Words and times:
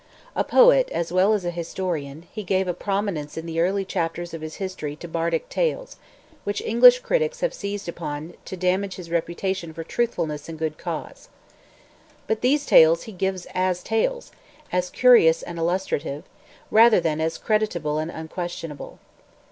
A 0.35 0.43
poet, 0.43 0.89
as 0.91 1.11
well 1.13 1.31
as 1.31 1.45
a 1.45 1.51
historian, 1.51 2.25
he 2.33 2.41
gave 2.43 2.67
a 2.67 2.73
prominence 2.73 3.37
in 3.37 3.45
the 3.45 3.59
early 3.59 3.85
chapters 3.85 4.33
of 4.33 4.41
his 4.41 4.55
history 4.55 4.95
to 4.95 5.07
bardic 5.07 5.47
tales, 5.47 5.97
which 6.43 6.59
English 6.63 7.01
critics 7.01 7.41
have 7.41 7.53
seized 7.53 7.87
upon 7.87 8.33
to 8.45 8.57
damage 8.57 8.95
his 8.95 9.11
reputation 9.11 9.75
for 9.75 9.83
truthfulness 9.83 10.49
and 10.49 10.57
good 10.57 10.73
sense. 10.83 11.29
But 12.25 12.41
these 12.41 12.65
tales 12.65 13.03
he 13.03 13.11
gives 13.11 13.45
as 13.53 13.83
tales—as 13.83 14.89
curious 14.89 15.43
and 15.43 15.59
illustrative—rather 15.59 16.99
than 16.99 17.21
as 17.21 17.37
credible 17.37 17.99
and 17.99 18.09
unquestionable. 18.09 18.97